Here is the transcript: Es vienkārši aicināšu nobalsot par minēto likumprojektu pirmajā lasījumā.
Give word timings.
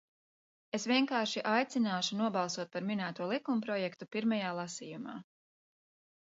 Es 0.77 0.85
vienkārši 0.91 1.43
aicināšu 1.55 2.17
nobalsot 2.21 2.71
par 2.77 2.87
minēto 2.87 3.29
likumprojektu 3.33 4.09
pirmajā 4.17 4.57
lasījumā. 4.63 5.17